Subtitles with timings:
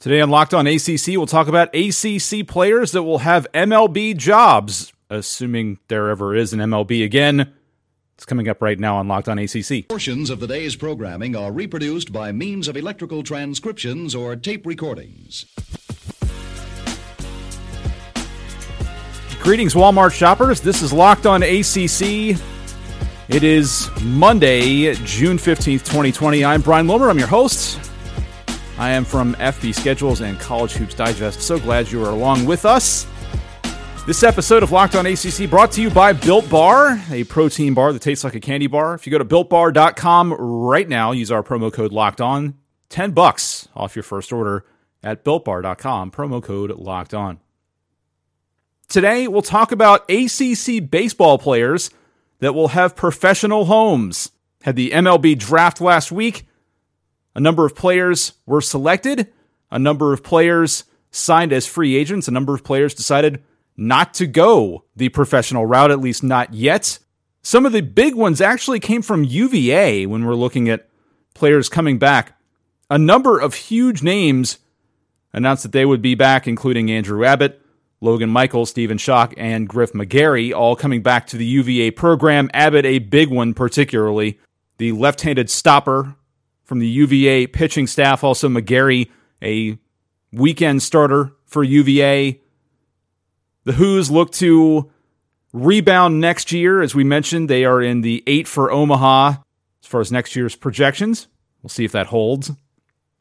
[0.00, 4.92] Today on Locked On ACC, we'll talk about ACC players that will have MLB jobs,
[5.10, 7.52] assuming there ever is an MLB again.
[8.14, 9.88] It's coming up right now on Locked On ACC.
[9.88, 15.46] Portions of the day's programming are reproduced by means of electrical transcriptions or tape recordings.
[19.40, 20.60] Greetings, Walmart shoppers.
[20.60, 22.38] This is Locked On ACC.
[23.28, 26.44] It is Monday, June 15th, 2020.
[26.44, 27.10] I'm Brian Wilmer.
[27.10, 27.87] I'm your host.
[28.78, 31.40] I am from FB Schedules and College Hoops Digest.
[31.40, 33.08] So glad you are along with us.
[34.06, 37.92] This episode of Locked On ACC brought to you by Built Bar, a protein bar
[37.92, 38.94] that tastes like a candy bar.
[38.94, 42.54] If you go to builtbar.com right now, use our promo code Locked On,
[42.88, 44.64] 10 bucks off your first order
[45.02, 47.40] at builtbar.com, promo code Locked On.
[48.88, 51.90] Today, we'll talk about ACC baseball players
[52.38, 54.30] that will have professional homes.
[54.62, 56.46] Had the MLB draft last week.
[57.38, 59.28] A number of players were selected,
[59.70, 63.44] a number of players signed as free agents, a number of players decided
[63.76, 66.98] not to go the professional route, at least not yet.
[67.42, 70.88] Some of the big ones actually came from UVA when we're looking at
[71.32, 72.36] players coming back.
[72.90, 74.58] A number of huge names
[75.32, 77.62] announced that they would be back, including Andrew Abbott,
[78.00, 82.50] Logan Michaels, Stephen Schoch, and Griff McGarry, all coming back to the UVA program.
[82.52, 84.40] Abbott, a big one, particularly.
[84.78, 86.16] The left handed stopper
[86.68, 88.22] from the UVA pitching staff.
[88.22, 89.10] Also, McGarry,
[89.42, 89.78] a
[90.30, 92.42] weekend starter for UVA.
[93.64, 94.90] The Hoos look to
[95.54, 96.82] rebound next year.
[96.82, 99.36] As we mentioned, they are in the eight for Omaha
[99.82, 101.26] as far as next year's projections.
[101.62, 102.50] We'll see if that holds,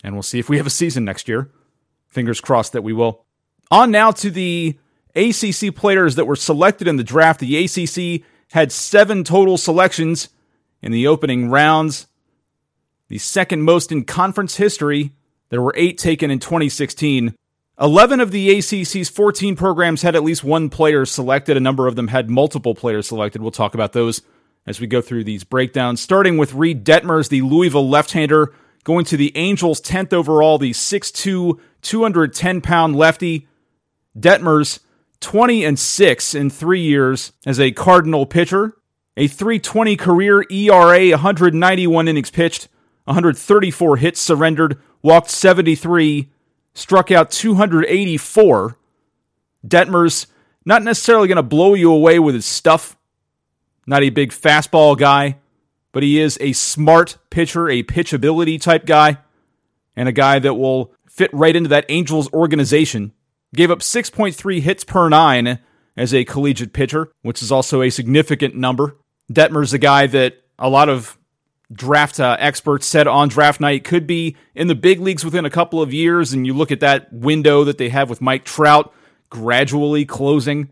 [0.04, 1.50] and we'll see if we have a season next year.
[2.10, 3.26] Fingers crossed that we will.
[3.72, 4.78] On now to the
[5.16, 7.40] ACC players that were selected in the draft.
[7.40, 10.28] The ACC had seven total selections
[10.82, 12.08] in the opening rounds
[13.08, 15.14] the second most in conference history.
[15.50, 17.36] There were eight taken in 2016.
[17.80, 21.58] 11 of the ACC's 14 programs had at least one player selected.
[21.58, 23.42] A number of them had multiple players selected.
[23.42, 24.22] We'll talk about those
[24.66, 26.02] as we go through these breakdowns.
[26.02, 28.54] Starting with Reid Detmers, the Louisville left hander,
[28.84, 33.48] going to the Angels 10th overall, the 6'2, 210 pound lefty.
[34.18, 34.80] Detmers,
[35.20, 38.76] 20 and 6 in three years as a Cardinal pitcher,
[39.16, 42.68] a 320 career ERA, 191 innings pitched,
[43.08, 46.30] 134 hits surrendered, walked 73,
[46.74, 48.78] struck out 284.
[49.66, 50.28] Detmer's
[50.66, 52.98] not necessarily going to blow you away with his stuff.
[53.88, 55.38] Not a big fastball guy,
[55.94, 59.20] but he is a smart pitcher, a pitchability type guy,
[59.96, 63.14] and a guy that will fit right into that Angels organization.
[63.56, 65.60] Gave up 6.3 hits per nine
[65.96, 68.98] as a collegiate pitcher, which is also a significant number.
[69.32, 71.17] Detmer's a guy that a lot of
[71.72, 75.50] draft uh, experts said on draft night could be in the big leagues within a
[75.50, 76.34] couple of years.
[76.34, 78.94] And you look at that window that they have with Mike Trout
[79.30, 80.70] gradually closing.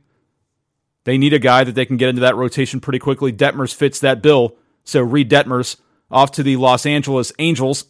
[1.03, 3.31] They need a guy that they can get into that rotation pretty quickly.
[3.31, 4.55] Detmers fits that bill.
[4.84, 5.78] So Reid Detmers
[6.09, 7.85] off to the Los Angeles Angels.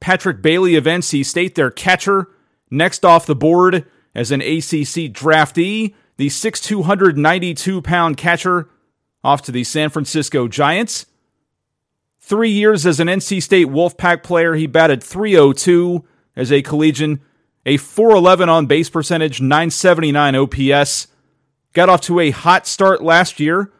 [0.00, 2.28] Patrick Bailey of NC State, their catcher,
[2.70, 5.94] next off the board as an ACC draftee.
[6.18, 8.68] The 6'292 pound catcher
[9.22, 11.06] off to the San Francisco Giants.
[12.26, 16.04] Three years as an NC State Wolfpack player, he batted 302
[16.34, 17.20] as a collegian,
[17.64, 21.06] a 411 on base percentage, 979 OPS.
[21.72, 23.70] Got off to a hot start last year,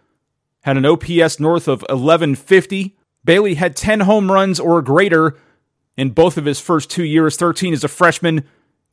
[0.60, 2.96] had an OPS north of 1150.
[3.24, 5.36] Bailey had 10 home runs or greater
[5.96, 8.44] in both of his first two years 13 as a freshman,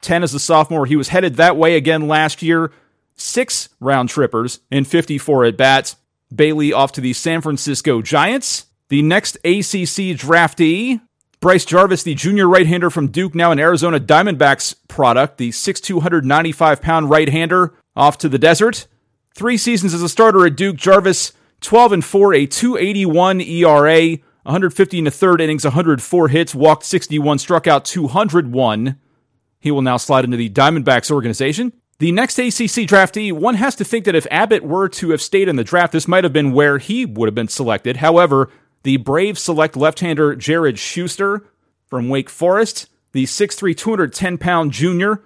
[0.01, 0.87] 10 as a sophomore.
[0.87, 2.71] He was headed that way again last year.
[3.17, 5.95] Six round trippers in 54 at bats.
[6.33, 8.65] Bailey off to the San Francisco Giants.
[8.93, 11.01] The next ACC draftee,
[11.39, 16.79] Bryce Jarvis, the junior right hander from Duke, now an Arizona Diamondbacks product, the 6,295
[16.79, 18.85] pound right hander off to the desert.
[19.33, 24.09] Three seasons as a starter at Duke, Jarvis 12 and 4, a 281 ERA,
[24.43, 28.99] 150 in the third innings, 104 hits, walked 61, struck out 201.
[29.59, 31.73] He will now slide into the Diamondbacks organization.
[31.97, 35.47] The next ACC draftee, one has to think that if Abbott were to have stayed
[35.47, 37.97] in the draft, this might have been where he would have been selected.
[37.97, 38.51] However,
[38.83, 41.45] the Braves select left hander Jared Schuster
[41.87, 45.23] from Wake Forest, the 6'3, 210 pound junior,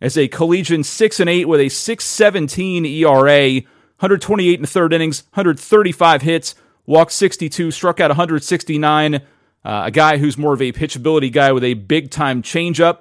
[0.00, 5.22] as a collegian 6 and 8 with a 617 ERA, 128 in the third innings,
[5.32, 6.54] 135 hits,
[6.86, 9.14] walked 62, struck out 169.
[9.14, 9.20] Uh,
[9.64, 12.98] a guy who's more of a pitchability guy with a big time changeup.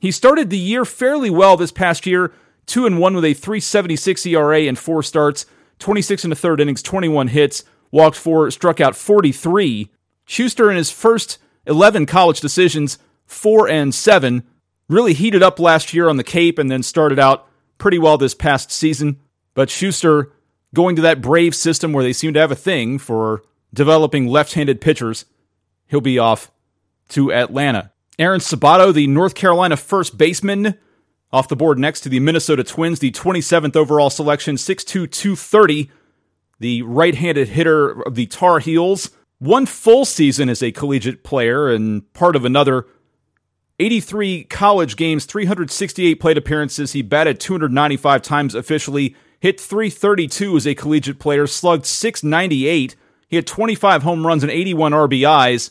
[0.00, 2.32] He started the year fairly well this past year,
[2.66, 5.46] 2 and 1 with a 376 ERA and 4 starts,
[5.78, 9.90] 26 in the third innings, 21 hits, walked four, struck out 43.
[10.24, 14.44] Schuster in his first 11 college decisions, 4 and 7,
[14.88, 17.46] really heated up last year on the Cape and then started out
[17.78, 19.18] pretty well this past season.
[19.54, 20.32] But Schuster
[20.74, 23.42] going to that Brave system where they seem to have a thing for
[23.72, 25.24] developing left handed pitchers,
[25.86, 26.50] he'll be off
[27.10, 27.92] to Atlanta.
[28.18, 30.74] Aaron Sabato, the North Carolina first baseman,
[31.32, 35.90] off the board next to the Minnesota Twins, the 27th overall selection, 6'2, 230,
[36.60, 39.10] the right handed hitter of the Tar Heels.
[39.38, 42.86] One full season as a collegiate player and part of another
[43.80, 46.92] 83 college games, 368 plate appearances.
[46.92, 52.94] He batted 295 times officially, hit 332 as a collegiate player, slugged 698.
[53.26, 55.70] He had 25 home runs and 81 RBIs,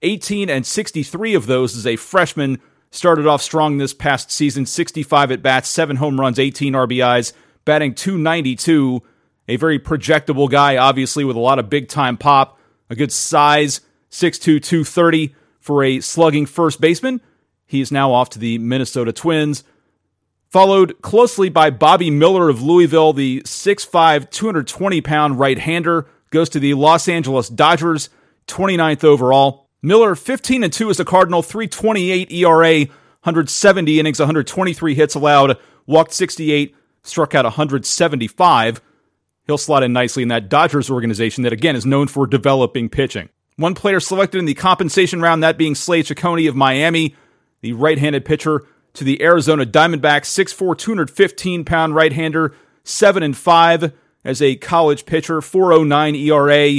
[0.00, 2.58] 18 and 63 of those as a freshman.
[2.90, 7.34] Started off strong this past season, 65 at bats, 7 home runs, 18 RBIs,
[7.66, 9.02] batting 292.
[9.50, 12.56] A very projectable guy, obviously, with a lot of big time pop,
[12.88, 13.80] a good size,
[14.12, 17.20] 6'2, 230 for a slugging first baseman.
[17.66, 19.64] He is now off to the Minnesota Twins.
[20.50, 26.60] Followed closely by Bobby Miller of Louisville, the 6'5, 220 pound right hander, goes to
[26.60, 28.08] the Los Angeles Dodgers,
[28.46, 29.68] 29th overall.
[29.82, 36.12] Miller, 15 and 2 as a Cardinal, 328 ERA, 170 innings, 123 hits allowed, walked
[36.12, 38.80] 68, struck out 175.
[39.50, 43.30] He'll slot in nicely in that Dodgers organization that, again, is known for developing pitching.
[43.56, 47.16] One player selected in the compensation round, that being Slade Cecconi of Miami,
[47.60, 48.64] the right handed pitcher
[48.94, 52.54] to the Arizona Diamondbacks, 6'4, 215 pound right hander,
[52.84, 53.92] 7 and 5
[54.24, 56.74] as a college pitcher, 409 ERA,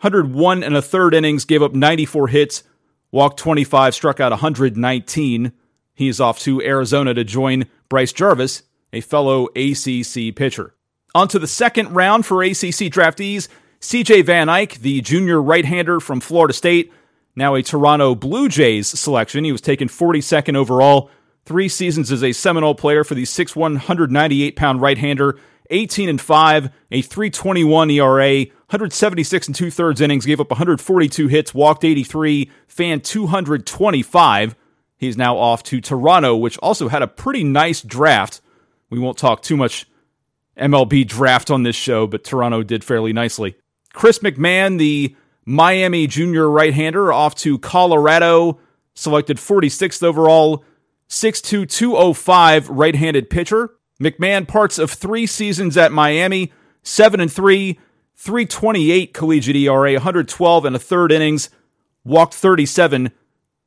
[0.00, 2.64] 101 and a third innings, gave up 94 hits,
[3.10, 5.52] walked 25, struck out 119.
[5.94, 10.74] He is off to Arizona to join Bryce Jarvis, a fellow ACC pitcher.
[11.18, 13.48] On to the second round for ACC draftees.
[13.80, 16.92] CJ Van Eyk, the junior right hander from Florida State,
[17.34, 19.42] now a Toronto Blue Jays selection.
[19.42, 21.10] He was taken 42nd overall,
[21.44, 25.36] three seasons as a Seminole player for the 6'1", 198 pound right hander,
[25.70, 31.52] 18 and 5, a 321 ERA, 176 and two thirds innings, gave up 142 hits,
[31.52, 34.54] walked 83, fan 225.
[34.96, 38.40] He's now off to Toronto, which also had a pretty nice draft.
[38.88, 39.84] We won't talk too much
[40.58, 43.56] MLB draft on this show, but Toronto did fairly nicely.
[43.92, 48.58] Chris McMahon, the Miami junior right hander, off to Colorado,
[48.94, 50.64] selected 46th overall,
[51.08, 53.74] 6'2, 205 right handed pitcher.
[54.00, 56.52] McMahon, parts of three seasons at Miami,
[56.82, 57.78] 7 and 3,
[58.16, 61.50] 328 collegiate ERA, 112 and a third innings,
[62.04, 63.10] walked 37,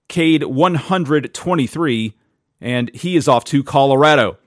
[0.07, 2.13] K'd 123,
[2.59, 4.37] and he is off to Colorado.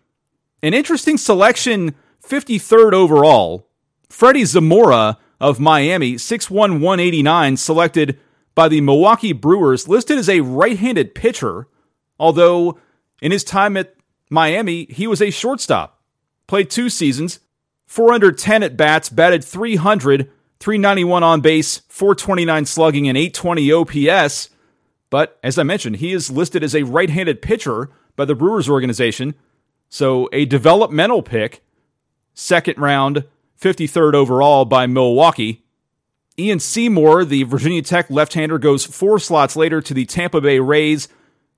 [0.63, 1.95] An interesting selection,
[2.29, 3.69] 53rd overall.
[4.09, 8.19] Freddie Zamora of Miami, 6'1, 189, selected
[8.55, 11.69] by the Milwaukee Brewers, listed as a right handed pitcher,
[12.19, 12.79] although
[13.21, 13.95] in his time at
[14.31, 16.01] Miami, he was a shortstop.
[16.47, 17.41] Played two seasons,
[17.87, 20.31] 410 at bats, batted 300,
[20.61, 24.51] 391 on base, 429 slugging, and 820 OPS.
[25.11, 28.69] But as I mentioned, he is listed as a right handed pitcher by the Brewers
[28.69, 29.35] organization.
[29.89, 31.63] So a developmental pick,
[32.35, 33.25] second round,
[33.61, 35.65] 53rd overall by Milwaukee.
[36.39, 40.59] Ian Seymour, the Virginia Tech left hander, goes four slots later to the Tampa Bay
[40.59, 41.09] Rays.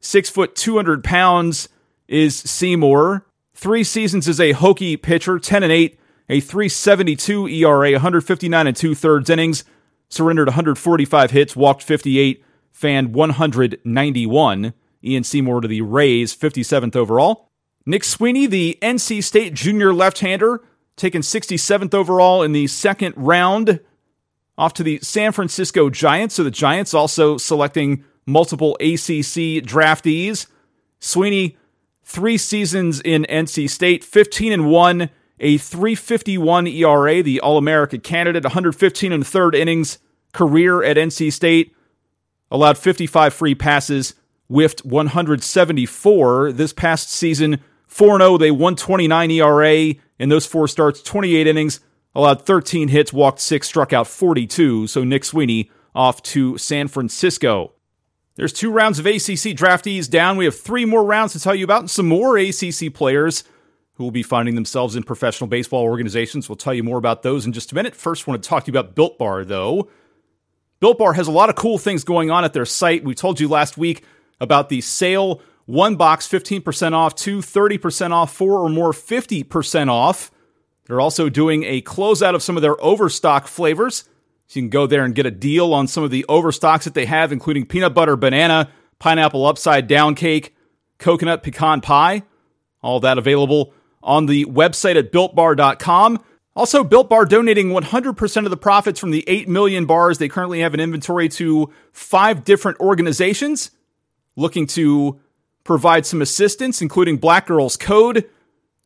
[0.00, 1.68] Six foot, 200 pounds
[2.06, 3.26] is Seymour.
[3.54, 8.94] Three seasons as a Hokie pitcher, 10 and 8, a 372 ERA, 159 and two
[8.94, 9.64] thirds innings,
[10.10, 14.74] surrendered 145 hits, walked 58, fanned 191.
[15.02, 17.48] Ian Seymour to the Rays, 57th overall.
[17.86, 20.62] Nick Swiney, the NC State junior left hander,
[20.96, 23.80] taken 67th overall in the second round,
[24.58, 26.36] off to the San Francisco Giants.
[26.36, 30.46] So the Giants also selecting multiple ACC draftees.
[31.00, 31.56] Swiney,
[32.02, 35.10] three seasons in NC State, 15 and 1,
[35.40, 39.98] a 351 ERA, the All America candidate, 115 and third innings
[40.32, 41.74] career at NC State,
[42.50, 44.14] allowed 55 free passes,
[44.48, 47.60] whiffed 174 this past season.
[47.86, 51.80] 4 0, they 129 ERA in those four starts, 28 innings,
[52.14, 54.86] allowed 13 hits, walked six, struck out 42.
[54.86, 57.72] So Nick Swiney off to San Francisco.
[58.36, 60.36] There's two rounds of ACC draftees down.
[60.36, 63.44] We have three more rounds to tell you about, and some more ACC players
[63.94, 66.48] who will be finding themselves in professional baseball organizations.
[66.48, 67.94] We'll tell you more about those in just a minute.
[67.94, 69.88] First, want to talk to you about Built Bar, though.
[70.80, 73.04] Built Bar has a lot of cool things going on at their site.
[73.04, 74.04] We told you last week
[74.38, 80.30] about the sale one box 15% off, two 30% off, four or more 50% off.
[80.86, 84.04] They're also doing a closeout of some of their overstock flavors.
[84.46, 86.94] So you can go there and get a deal on some of the overstocks that
[86.94, 88.70] they have, including peanut butter banana,
[89.00, 90.54] pineapple upside down cake,
[90.98, 92.22] coconut pecan pie.
[92.80, 96.22] All that available on the website at builtbar.com.
[96.54, 100.60] Also, Built Bar donating 100% of the profits from the 8 million bars they currently
[100.60, 103.72] have in inventory to five different organizations
[104.36, 105.20] looking to
[105.66, 108.28] provide some assistance, including Black Girls Code,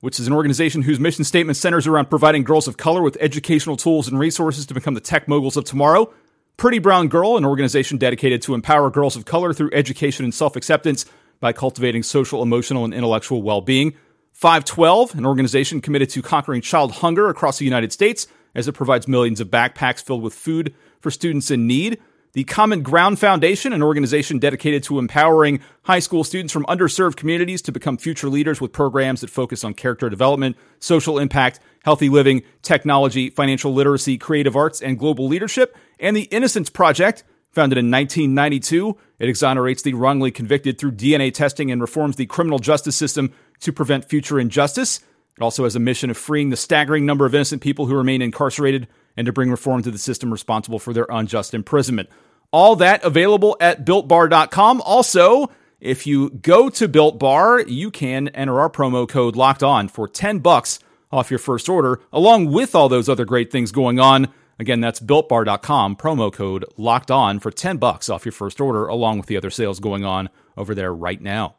[0.01, 3.77] which is an organization whose mission statement centers around providing girls of color with educational
[3.77, 6.13] tools and resources to become the tech moguls of tomorrow.
[6.57, 10.57] Pretty Brown Girl, an organization dedicated to empower girls of color through education and self
[10.57, 11.07] acceptance
[11.39, 13.95] by cultivating social, emotional, and intellectual well being.
[14.33, 19.07] 512, an organization committed to conquering child hunger across the United States as it provides
[19.07, 22.01] millions of backpacks filled with food for students in need.
[22.33, 27.61] The Common Ground Foundation, an organization dedicated to empowering high school students from underserved communities
[27.63, 32.43] to become future leaders with programs that focus on character development, social impact, healthy living,
[32.63, 35.77] technology, financial literacy, creative arts, and global leadership.
[35.99, 41.73] And the Innocence Project, founded in 1992, it exonerates the wrongly convicted through DNA testing
[41.73, 45.01] and reforms the criminal justice system to prevent future injustice.
[45.37, 48.23] It also has a mission of freeing the staggering number of innocent people who remain
[48.23, 48.87] incarcerated
[49.17, 52.09] and to bring reform to the system responsible for their unjust imprisonment.
[52.53, 54.81] All that available at builtbar.com.
[54.83, 55.51] Also,
[55.81, 60.07] if you go to Built Bar, you can enter our promo code locked on for
[60.07, 60.79] 10 bucks
[61.13, 64.33] off your first order, along with all those other great things going on.
[64.59, 69.19] Again, that's builtbar.com, promo code locked on for 10 bucks off your first order, along
[69.19, 71.57] with the other sales going on over there right now.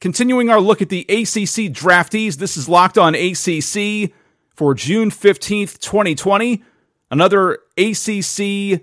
[0.00, 4.12] Continuing our look at the ACC draftees, this is locked on ACC
[4.54, 6.62] for June 15th, 2020.
[7.10, 8.82] Another ACC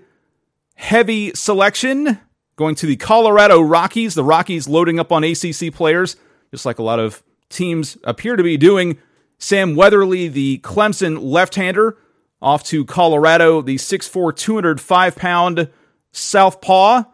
[0.74, 2.18] heavy selection
[2.56, 4.14] going to the Colorado Rockies.
[4.14, 6.16] The Rockies loading up on ACC players,
[6.50, 8.98] just like a lot of teams appear to be doing.
[9.38, 11.96] Sam Weatherly, the Clemson left hander,
[12.42, 15.68] off to Colorado, the 6'4, 205 pound
[16.12, 17.04] Southpaw.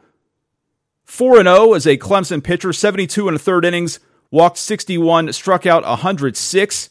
[1.05, 5.85] 4 0 as a Clemson pitcher, 72 and a third innings, walked 61, struck out
[5.85, 6.91] 106.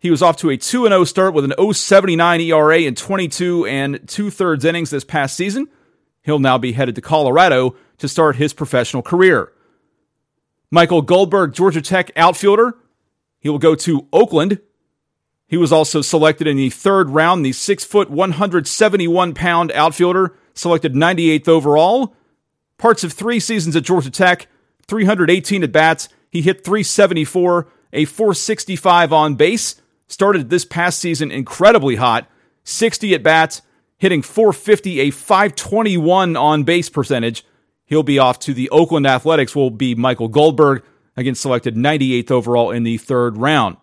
[0.00, 4.00] He was off to a 2 0 start with an 079 ERA in 22 and
[4.08, 5.68] two thirds innings this past season.
[6.22, 9.52] He'll now be headed to Colorado to start his professional career.
[10.70, 12.78] Michael Guldberg, Georgia Tech outfielder.
[13.40, 14.60] He will go to Oakland.
[15.46, 20.94] He was also selected in the third round, the 6 foot, 171 pound outfielder, selected
[20.94, 22.14] 98th overall.
[22.78, 24.46] Parts of three seasons at Georgia Tech,
[24.86, 26.08] 318 at bats.
[26.30, 29.79] He hit 374, a 465 on base,
[30.10, 32.28] started this past season incredibly hot
[32.64, 33.62] 60 at bats,
[33.96, 37.44] hitting 450, a 521 on base percentage.
[37.86, 40.84] He'll be off to the Oakland Athletics, will be Michael Guldberg,
[41.16, 43.76] again selected 98th overall in the third round.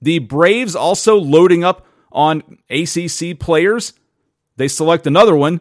[0.00, 3.92] The Braves also loading up on ACC players.
[4.56, 5.60] They select another one.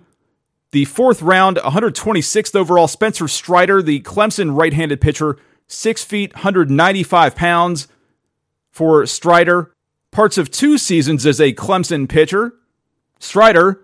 [0.72, 7.36] The fourth round, 126th overall, Spencer Strider, the Clemson right handed pitcher, 6 feet, 195
[7.36, 7.88] pounds.
[8.72, 9.74] For Strider,
[10.12, 12.54] parts of two seasons as a Clemson pitcher.
[13.20, 13.82] Strider,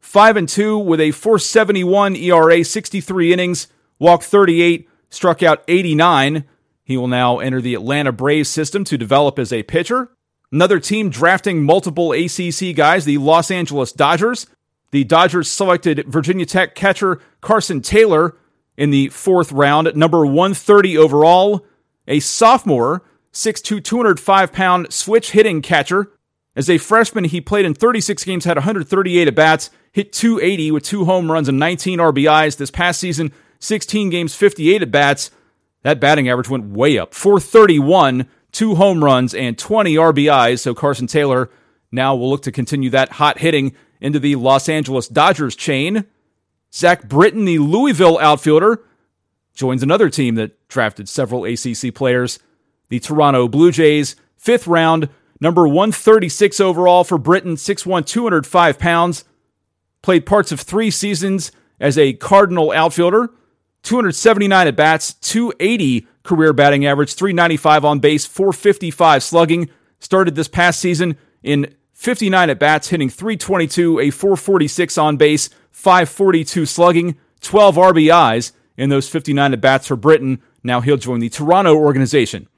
[0.00, 6.44] 5 and 2 with a 471 ERA, 63 innings, walked 38, struck out 89.
[6.82, 10.10] He will now enter the Atlanta Braves system to develop as a pitcher.
[10.50, 14.46] Another team drafting multiple ACC guys, the Los Angeles Dodgers.
[14.90, 18.36] The Dodgers selected Virginia Tech catcher Carson Taylor
[18.76, 21.64] in the fourth round, number 130 overall,
[22.08, 26.10] a sophomore 6'2, 205 pound switch hitting catcher.
[26.56, 30.82] As a freshman, he played in 36 games, had 138 at bats, hit 280 with
[30.82, 32.56] two home runs and 19 RBIs.
[32.56, 35.30] This past season, 16 games, 58 at bats.
[35.82, 40.60] That batting average went way up 431, two home runs, and 20 RBIs.
[40.60, 41.50] So Carson Taylor
[41.92, 46.04] now will look to continue that hot hitting into the Los Angeles Dodgers chain.
[46.72, 48.82] Zach Britton, the Louisville outfielder,
[49.54, 52.38] joins another team that drafted several ACC players
[52.90, 54.14] the Toronto Blue Jays.
[54.36, 55.08] Fifth round,
[55.40, 59.24] number 136 overall for Britton, 6'1, 205 pounds.
[60.02, 63.30] Played parts of three seasons as a Cardinal outfielder,
[63.82, 69.70] 279 at bats, 280 career batting average, 395 on base, 455 slugging.
[69.98, 76.66] Started this past season in 59 at bats, hitting 322, a 446 on base, 542
[76.66, 80.40] slugging, 12 RBIs in those 59 at bats for Britton.
[80.62, 82.48] Now he'll join the Toronto organization.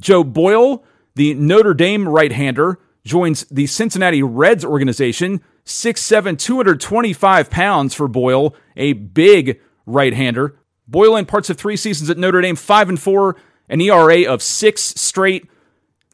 [0.00, 5.42] Joe Boyle, the Notre Dame right hander, joins the Cincinnati Reds organization.
[5.64, 10.58] 6'7, 225 pounds for Boyle, a big right hander.
[10.86, 13.36] Boyle in parts of three seasons at Notre Dame, 5 and 4,
[13.68, 15.46] an ERA of six straight,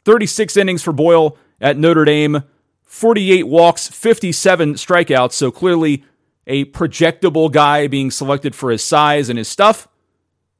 [0.03, 2.43] 36 innings for Boyle at Notre Dame,
[2.83, 5.31] 48 walks, 57 strikeouts.
[5.33, 6.03] So clearly
[6.47, 9.87] a projectable guy being selected for his size and his stuff.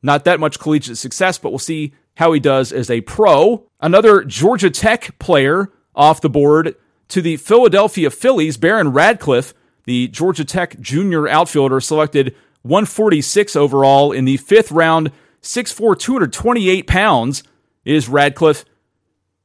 [0.01, 3.65] Not that much collegiate success, but we'll see how he does as a pro.
[3.79, 6.75] Another Georgia Tech player off the board
[7.09, 9.53] to the Philadelphia Phillies, Baron Radcliffe,
[9.85, 17.43] the Georgia Tech junior outfielder, selected 146 overall in the fifth round, 6'4, 228 pounds
[17.83, 18.65] is Radcliffe.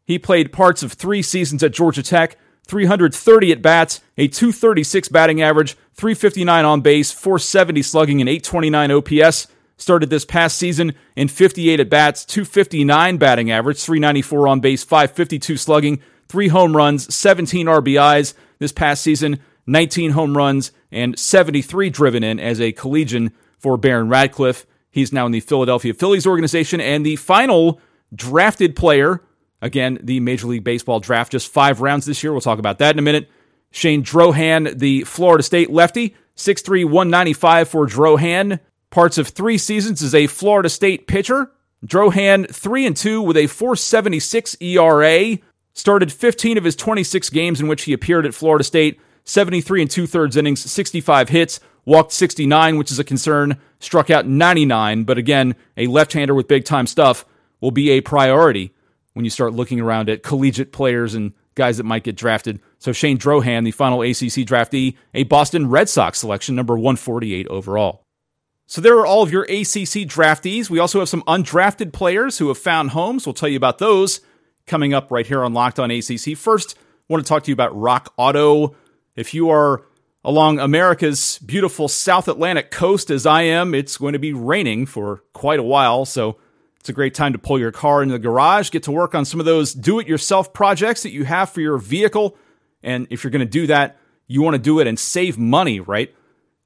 [0.05, 5.43] He played parts of three seasons at Georgia Tech, 330 at bats, a 236 batting
[5.43, 9.49] average, 359 on base, 470 slugging, and 829 OPS.
[9.81, 15.57] Started this past season in 58 at bats, 259 batting average, 394 on base, 552
[15.57, 18.35] slugging, three home runs, 17 RBIs.
[18.59, 24.11] This past season, 19 home runs, and 73 driven in as a collegian for Baron
[24.11, 24.67] Radcliffe.
[24.91, 27.81] He's now in the Philadelphia Phillies organization and the final
[28.15, 29.23] drafted player.
[29.63, 32.33] Again, the Major League Baseball draft, just five rounds this year.
[32.33, 33.31] We'll talk about that in a minute.
[33.71, 38.61] Shane Drohan, the Florida State lefty, 6'3, 195 for Drohan
[38.91, 41.53] parts of three seasons as a Florida State pitcher.
[41.87, 45.39] Drohan 3 and 2 with a 476 ERA.
[45.73, 49.91] Started 15 of his 26 games in which he appeared at Florida State, 73 and
[49.91, 55.05] two thirds innings, 65 hits, walked 69, which is a concern, struck out 99.
[55.05, 57.25] But again, a left hander with big time stuff
[57.61, 58.75] will be a priority
[59.15, 62.61] when you start looking around at collegiate players and guys that might get drafted.
[62.79, 68.05] So Shane Drohan, the final ACC draftee, a Boston Red Sox selection, number 148 overall.
[68.71, 70.71] So there are all of your ACC draftees.
[70.71, 73.27] We also have some undrafted players who have found homes.
[73.27, 74.21] We'll tell you about those
[74.69, 76.37] coming up right here on Locked On ACC.
[76.37, 78.77] First, I want to talk to you about Rock Auto.
[79.17, 79.83] If you are
[80.25, 85.25] along America's beautiful South Atlantic coast, as I am, it's going to be raining for
[85.33, 86.05] quite a while.
[86.05, 86.39] So
[86.79, 89.25] it's a great time to pull your car into the garage, get to work on
[89.25, 92.37] some of those do it yourself projects that you have for your vehicle.
[92.85, 93.99] And if you're going to do that,
[94.29, 96.15] you want to do it and save money, right?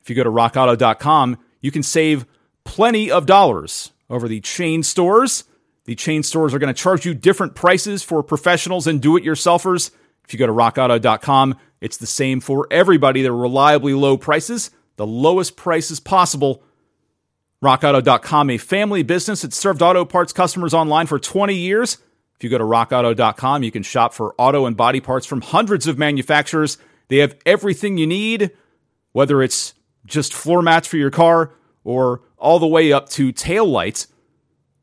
[0.02, 2.26] If you go to rockauto.com, you can save
[2.64, 5.44] plenty of dollars over the chain stores.
[5.86, 9.24] The chain stores are going to charge you different prices for professionals and do it
[9.24, 9.90] yourselfers.
[10.26, 13.22] If you go to rockauto.com, it's the same for everybody.
[13.22, 16.62] They're reliably low prices, the lowest prices possible.
[17.62, 21.96] RockAuto.com, a family business that served auto parts customers online for 20 years.
[22.36, 25.86] If you go to rockauto.com, you can shop for auto and body parts from hundreds
[25.86, 26.76] of manufacturers.
[27.08, 28.50] They have everything you need,
[29.12, 29.72] whether it's
[30.06, 34.08] just floor mats for your car or all the way up to tail lights.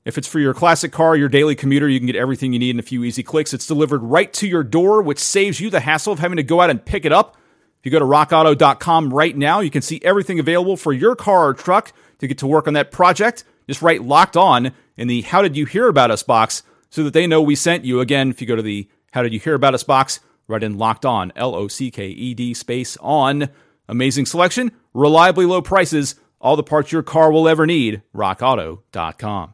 [0.03, 2.71] If it's for your classic car, your daily commuter, you can get everything you need
[2.71, 3.53] in a few easy clicks.
[3.53, 6.59] It's delivered right to your door, which saves you the hassle of having to go
[6.59, 7.37] out and pick it up.
[7.79, 11.47] If you go to rockauto.com right now, you can see everything available for your car
[11.47, 13.43] or truck to get to work on that project.
[13.67, 17.13] Just write locked on in the How Did You Hear About Us box so that
[17.13, 17.99] they know we sent you.
[17.99, 20.77] Again, if you go to the How Did You Hear About Us box, write in
[20.77, 23.49] locked on, L O C K E D space on.
[23.91, 28.01] Amazing selection, reliably low prices, all the parts your car will ever need.
[28.15, 29.53] RockAuto.com.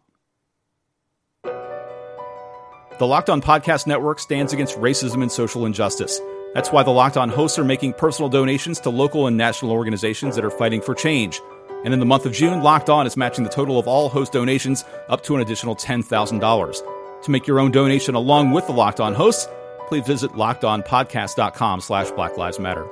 [3.00, 6.21] The Locked On Podcast Network stands against racism and social injustice.
[6.54, 10.36] That's why the Locked On hosts are making personal donations to local and national organizations
[10.36, 11.41] that are fighting for change.
[11.84, 14.34] And in the month of June, Locked On is matching the total of all host
[14.34, 17.21] donations up to an additional $10,000.
[17.23, 19.47] To make your own donation along with the Locked On hosts,
[19.88, 22.88] please visit lockedonpodcast.com slash Black Lives Matter.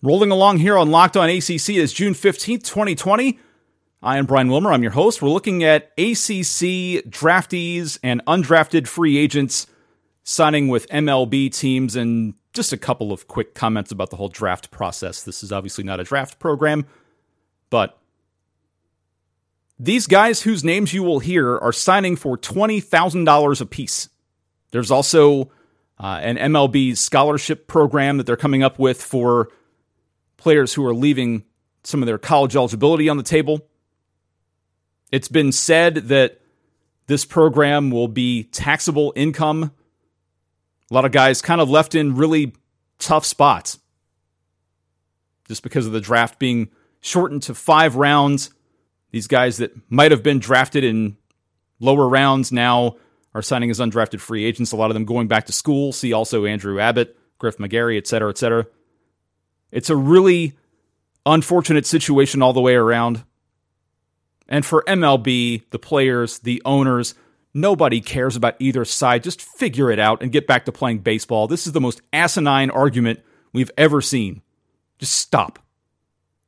[0.00, 3.36] Rolling along here on Locked On ACC is June 15th, 2020.
[4.00, 4.70] I am Brian Wilmer.
[4.70, 5.20] I'm your host.
[5.20, 9.66] We're looking at ACC draftees and undrafted free agents
[10.22, 14.70] signing with MLB teams and just a couple of quick comments about the whole draft
[14.70, 15.24] process.
[15.24, 16.86] This is obviously not a draft program,
[17.68, 17.98] but
[19.80, 24.08] these guys whose names you will hear are signing for $20,000 apiece.
[24.70, 25.50] There's also
[25.98, 29.48] uh, an MLB scholarship program that they're coming up with for
[30.38, 31.44] players who are leaving
[31.84, 33.66] some of their college eligibility on the table.
[35.12, 36.40] It's been said that
[37.06, 39.72] this program will be taxable income.
[40.90, 42.54] A lot of guys kind of left in really
[42.98, 43.78] tough spots
[45.46, 46.70] just because of the draft being
[47.00, 48.50] shortened to five rounds.
[49.10, 51.16] These guys that might have been drafted in
[51.80, 52.96] lower rounds now
[53.34, 54.72] are signing as undrafted free agents.
[54.72, 55.92] A lot of them going back to school.
[55.92, 58.66] See also Andrew Abbott, Griff McGarry, et cetera, et cetera.
[59.70, 60.54] It's a really
[61.26, 63.24] unfortunate situation all the way around.
[64.48, 67.14] And for MLB, the players, the owners,
[67.52, 69.22] nobody cares about either side.
[69.22, 71.46] Just figure it out and get back to playing baseball.
[71.46, 73.20] This is the most asinine argument
[73.52, 74.42] we've ever seen.
[74.98, 75.58] Just stop.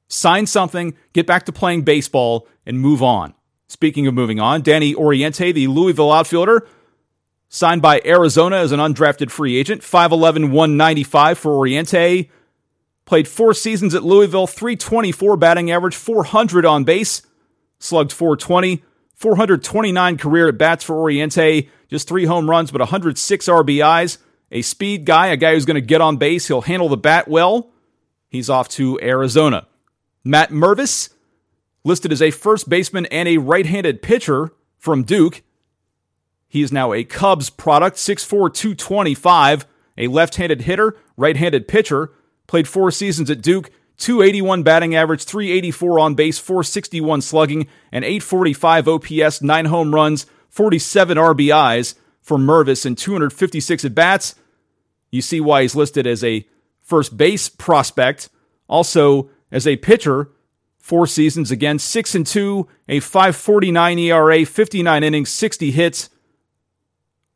[0.09, 3.35] Sign something, get back to playing baseball, and move on.
[3.69, 6.67] Speaking of moving on, Danny Oriente, the Louisville outfielder,
[7.49, 12.29] signed by Arizona as an undrafted free agent, 5'11, 195 for Oriente.
[13.11, 17.23] Played four seasons at Louisville, 324 batting average, 400 on base,
[17.81, 18.85] slugged 420,
[19.17, 24.19] 429 career at bats for Oriente, just three home runs, but 106 RBIs.
[24.53, 26.47] A speed guy, a guy who's going to get on base.
[26.47, 27.73] He'll handle the bat well.
[28.29, 29.67] He's off to Arizona.
[30.23, 31.13] Matt Mervis,
[31.83, 35.43] listed as a first baseman and a right handed pitcher from Duke.
[36.47, 39.67] He is now a Cubs product, 6'4, 225,
[39.99, 42.13] a left handed hitter, right handed pitcher.
[42.51, 48.89] Played four seasons at Duke, 281 batting average, 384 on base, 461 slugging, and 845
[48.89, 54.35] OPS, 9 home runs, 47 RBIs for Mervis in 256 at bats.
[55.13, 56.45] You see why he's listed as a
[56.83, 58.31] first base prospect.
[58.69, 60.33] Also, as a pitcher,
[60.77, 66.11] four seasons again, 6 and 2, a 549 ERA, 59 innings, 60 hits,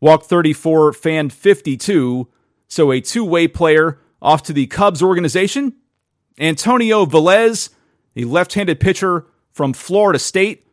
[0.00, 2.28] walk 34, fan 52.
[2.66, 5.74] So a two way player off to the Cubs organization.
[6.38, 7.68] Antonio Velez,
[8.14, 10.66] the left handed pitcher from Florida State,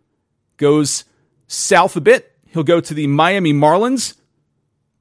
[0.58, 1.04] goes
[1.48, 2.32] south a bit.
[2.48, 4.16] He'll go to the Miami Marlins.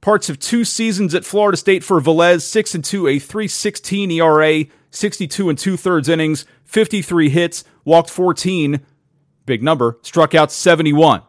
[0.01, 4.65] Parts of two seasons at Florida State for Velez, 6 and 2, a 316 ERA,
[4.89, 8.81] 62 and two thirds innings, 53 hits, walked 14,
[9.45, 11.21] big number, struck out 71.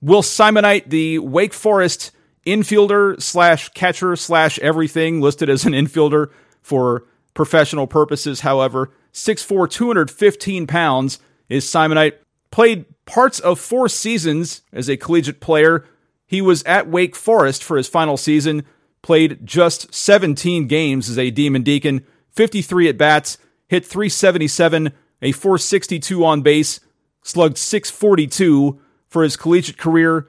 [0.00, 2.12] Will Simoneit, the Wake Forest
[2.48, 6.30] infielder slash catcher slash everything, listed as an infielder
[6.62, 12.14] for professional purposes, however, 6'4, 215 pounds is Simoneit.
[12.50, 15.84] Played parts of four seasons as a collegiate player.
[16.26, 18.64] He was at Wake Forest for his final season,
[19.02, 26.24] played just 17 games as a Demon Deacon, 53 at bats, hit 377, a 462
[26.24, 26.80] on base,
[27.22, 30.28] slugged 642 for his collegiate career,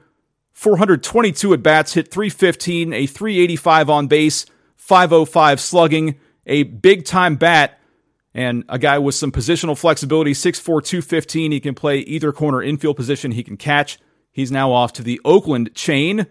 [0.60, 4.44] 422 at bats, hit 315, a 385 on base,
[4.76, 7.80] 505 slugging, a big time bat,
[8.34, 11.52] and a guy with some positional flexibility, 6'4, 215.
[11.52, 13.98] He can play either corner infield position, he can catch.
[14.32, 16.26] He's now off to the Oakland chain.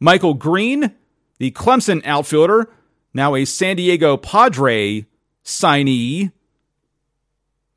[0.00, 0.94] Michael Green,
[1.36, 2.70] the Clemson outfielder,
[3.12, 5.04] now a San Diego Padre
[5.44, 6.32] signee,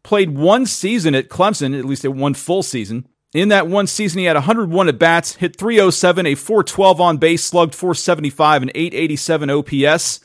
[0.04, 3.10] played one season at Clemson, at least one full season.
[3.34, 7.44] In that one season, he had 101 at bats, hit 307, a 412 on base,
[7.44, 10.20] slugged 475, and 887 OPS.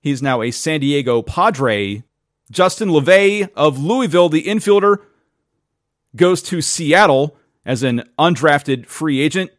[0.00, 2.02] He's now a San Diego Padre.
[2.50, 4.98] Justin Lavey of Louisville, the infielder,
[6.16, 9.52] goes to Seattle as an undrafted free agent.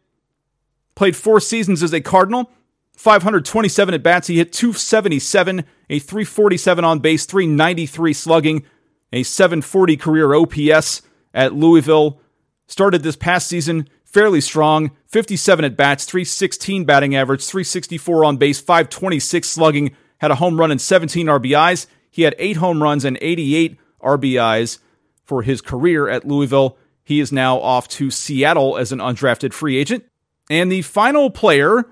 [0.94, 2.50] Played four seasons as a Cardinal,
[2.92, 4.28] 527 at bats.
[4.28, 8.64] He hit 277, a 347 on base, 393 slugging,
[9.12, 12.20] a 740 career OPS at Louisville.
[12.66, 18.60] Started this past season fairly strong 57 at bats, 316 batting average, 364 on base,
[18.60, 21.86] 526 slugging, had a home run and 17 RBIs.
[22.10, 24.78] He had eight home runs and 88 RBIs
[25.24, 26.78] for his career at Louisville.
[27.02, 30.04] He is now off to Seattle as an undrafted free agent.
[30.48, 31.84] And the final player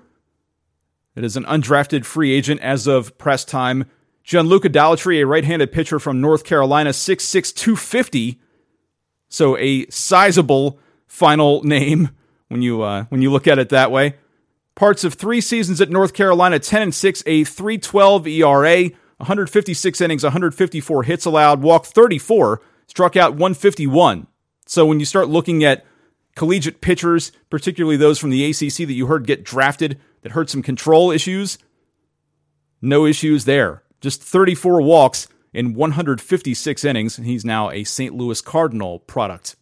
[1.15, 3.85] that is an undrafted free agent as of press time
[4.23, 8.39] Gianluca Dalatri, a right handed pitcher from North Carolina, 6'6, 250.
[9.33, 12.11] So a sizable final name
[12.49, 14.17] when you, uh, when you look at it that way.
[14.75, 18.83] Parts of three seasons at North Carolina, 10 and 6, a 312 ERA,
[19.17, 24.27] 156 innings, 154 hits allowed, walked 34, struck out 151.
[24.67, 25.83] So when you start looking at
[26.35, 30.61] collegiate pitchers, particularly those from the ACC that you heard get drafted that hurt some
[30.61, 31.57] control issues,
[32.83, 38.15] no issues there just 34 walks in 156 innings, he's now a St.
[38.15, 39.55] Louis Cardinal product.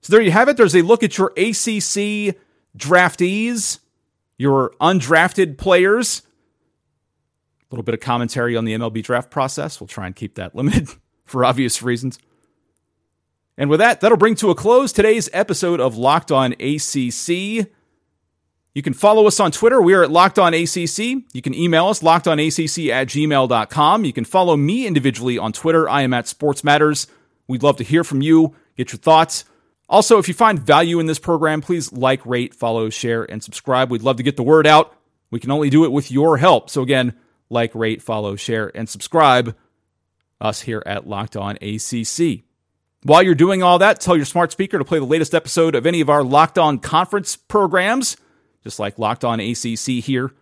[0.00, 0.56] So there you have it.
[0.56, 2.36] There's a look at your ACC
[2.76, 3.78] draftees,
[4.38, 6.22] your undrafted players.
[7.62, 9.80] A little bit of commentary on the MLB draft process.
[9.80, 10.88] We'll try and keep that limited
[11.24, 12.18] for obvious reasons.
[13.56, 17.68] And with that, that'll bring to a close today's episode of Locked On ACC.
[18.74, 19.82] You can follow us on Twitter.
[19.82, 20.98] We are at Locked On ACC.
[21.32, 24.04] You can email us, lockedonacc at gmail.com.
[24.04, 25.88] You can follow me individually on Twitter.
[25.88, 27.06] I am at Sports Matters.
[27.46, 29.44] We'd love to hear from you, get your thoughts.
[29.90, 33.90] Also, if you find value in this program, please like, rate, follow, share, and subscribe.
[33.90, 34.96] We'd love to get the word out.
[35.30, 36.70] We can only do it with your help.
[36.70, 37.14] So, again,
[37.50, 39.54] like, rate, follow, share, and subscribe
[40.40, 42.44] us here at Locked On ACC.
[43.02, 45.84] While you're doing all that, tell your smart speaker to play the latest episode of
[45.84, 48.16] any of our Locked On conference programs
[48.62, 50.32] just like Locked On ACC here.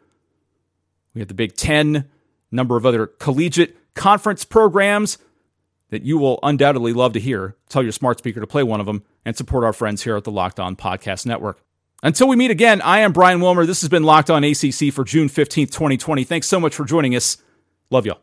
[1.15, 2.09] We have the Big Ten,
[2.51, 5.19] number of other collegiate conference programs
[5.91, 7.57] that you will undoubtedly love to hear.
[7.69, 10.25] Tell your smart speaker to play one of them and support our friends here at
[10.25, 11.61] the Locked On Podcast Network.
[12.03, 13.67] Until we meet again, I am Brian Wilmer.
[13.67, 16.25] This has been Locked On ACC for June 15th, 2020.
[16.25, 17.37] Thanks so much for joining us.
[17.91, 18.21] Love y'all.